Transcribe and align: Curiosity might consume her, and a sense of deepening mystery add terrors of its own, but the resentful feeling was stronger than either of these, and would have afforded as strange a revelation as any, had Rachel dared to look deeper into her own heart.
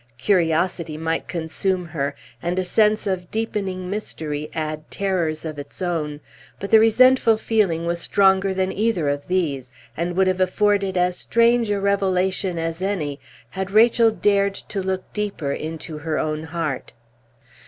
Curiosity 0.17 0.97
might 0.97 1.27
consume 1.27 1.85
her, 1.85 2.15
and 2.41 2.57
a 2.57 2.63
sense 2.63 3.05
of 3.05 3.29
deepening 3.29 3.87
mystery 3.87 4.49
add 4.55 4.89
terrors 4.89 5.45
of 5.45 5.59
its 5.59 5.79
own, 5.79 6.21
but 6.59 6.71
the 6.71 6.79
resentful 6.79 7.37
feeling 7.37 7.85
was 7.85 8.01
stronger 8.01 8.51
than 8.51 8.71
either 8.71 9.07
of 9.09 9.27
these, 9.27 9.71
and 9.95 10.15
would 10.15 10.25
have 10.25 10.41
afforded 10.41 10.97
as 10.97 11.17
strange 11.19 11.69
a 11.69 11.79
revelation 11.79 12.57
as 12.57 12.81
any, 12.81 13.19
had 13.51 13.69
Rachel 13.69 14.09
dared 14.09 14.55
to 14.55 14.81
look 14.81 15.03
deeper 15.13 15.51
into 15.53 15.99
her 15.99 16.17
own 16.17 16.45
heart. 16.45 16.93